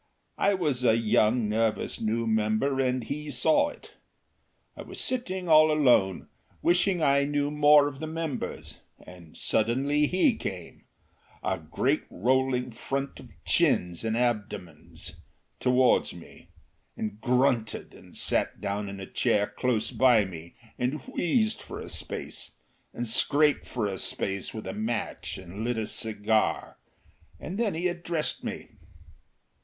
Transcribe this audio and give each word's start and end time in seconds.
I 0.39 0.55
was 0.55 0.83
a 0.83 0.97
young, 0.97 1.47
nervous 1.47 2.01
new 2.01 2.25
member, 2.25 2.79
and 2.79 3.03
he 3.03 3.29
saw 3.29 3.69
it. 3.69 3.93
I 4.75 4.81
was 4.81 4.99
sitting 4.99 5.47
all 5.47 5.71
alone, 5.71 6.27
wishing 6.63 7.03
I 7.03 7.25
knew 7.25 7.51
more 7.51 7.87
of 7.87 7.99
the 7.99 8.07
members, 8.07 8.79
and 9.05 9.37
suddenly 9.37 10.07
he 10.07 10.33
came, 10.37 10.85
a 11.43 11.59
great 11.59 12.05
rolling 12.09 12.71
front 12.71 13.19
of 13.19 13.29
chins 13.45 14.03
and 14.03 14.17
abdomina, 14.17 14.97
towards 15.59 16.13
me, 16.15 16.47
and 16.97 17.21
grunted 17.21 17.93
and 17.93 18.17
sat 18.17 18.59
down 18.59 18.89
in 18.89 18.99
a 18.99 19.05
chair 19.05 19.45
close 19.45 19.91
by 19.91 20.25
me 20.25 20.55
and 20.79 21.01
wheezed 21.05 21.61
for 21.61 21.79
a 21.79 21.87
space, 21.89 22.53
and 22.91 23.07
scraped 23.07 23.67
for 23.67 23.85
a 23.85 23.99
space 23.99 24.51
with 24.51 24.65
a 24.65 24.73
match 24.73 25.37
and 25.37 25.63
lit 25.63 25.77
a 25.77 25.85
cigar, 25.85 26.79
and 27.39 27.59
then 27.59 27.75
addressed 27.75 28.43
me. 28.43 28.69